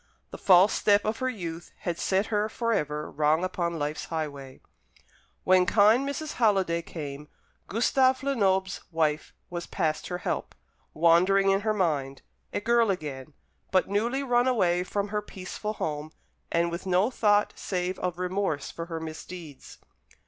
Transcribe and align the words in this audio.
The 0.31 0.37
false 0.39 0.73
step 0.73 1.05
of 1.05 1.19
her 1.19 1.29
youth 1.29 1.71
had 1.81 1.99
set 1.99 2.25
her 2.33 2.49
for 2.49 2.73
ever 2.73 3.11
wrong 3.11 3.43
upon 3.43 3.77
life's 3.77 4.05
highway. 4.05 4.59
When 5.43 5.67
kind 5.67 6.09
Mrs. 6.09 6.33
Halliday 6.37 6.81
came, 6.81 7.27
Gustave 7.67 8.23
Lenoble's 8.25 8.79
wife 8.89 9.31
was 9.51 9.67
past 9.67 10.07
her 10.07 10.17
help; 10.17 10.55
wandering 10.95 11.51
in 11.51 11.59
her 11.61 11.73
mind; 11.75 12.23
a 12.51 12.59
girl 12.61 12.89
again, 12.89 13.33
but 13.69 13.89
newly 13.89 14.23
run 14.23 14.47
away 14.47 14.83
from 14.83 15.09
her 15.09 15.21
peaceful 15.21 15.73
home; 15.73 16.11
and 16.51 16.71
with 16.71 16.87
no 16.87 17.11
thought 17.11 17.53
save 17.55 17.99
of 17.99 18.17
remorse 18.17 18.71
for 18.71 18.87
her 18.87 18.99
misdeeds. 18.99 19.77